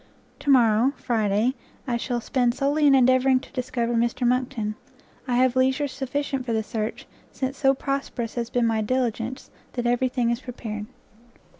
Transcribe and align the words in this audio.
To 0.39 0.49
morrow, 0.49 0.93
Friday, 0.97 1.53
I 1.87 1.95
shall 1.95 2.21
spend 2.21 2.55
solely 2.55 2.87
in 2.87 2.95
endeavouring 2.95 3.39
to 3.41 3.51
discover. 3.53 3.93
Mr 3.93 4.27
Monckton; 4.27 4.73
I 5.27 5.35
have 5.35 5.55
leisure 5.55 5.87
sufficient 5.87 6.43
for 6.43 6.53
the 6.53 6.63
search, 6.63 7.05
since 7.31 7.55
so 7.55 7.75
prosperous 7.75 8.33
has 8.33 8.49
been 8.49 8.65
my 8.65 8.81
diligence, 8.81 9.51
that 9.73 9.85
every 9.85 10.09
thing 10.09 10.31
is 10.31 10.39
prepared! 10.41 10.87